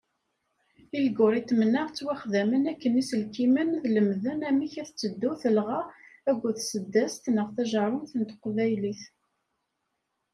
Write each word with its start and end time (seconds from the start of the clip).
Ilguritmen-a, 0.99 1.81
ttwaxedmen 1.89 2.63
akken 2.71 2.93
iselkimen 3.01 3.69
ad 3.77 3.85
lemden 3.95 4.39
amek 4.49 4.73
tetteddu 4.85 5.31
telɣa 5.41 5.81
akked 6.29 6.55
tseddast 6.59 7.23
neɣ 7.35 7.47
tajerrumt 7.55 8.11
n 8.15 8.21
teqbaylit. 8.29 9.01